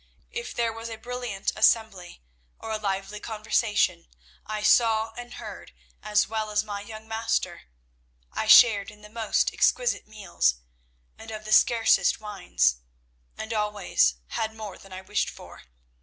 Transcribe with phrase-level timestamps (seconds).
[0.31, 2.23] If there was a brilliant assembly
[2.57, 4.07] or a lively conversation,
[4.47, 7.69] I saw and heard as well as my young master.
[8.33, 10.55] I shared in the most exquisite meals,
[11.19, 12.77] and of the scarcest wines,
[13.37, 15.65] and always had more than I wished for.